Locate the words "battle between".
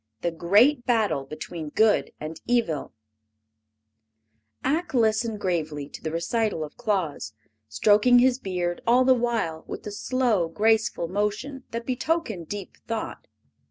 0.87-1.69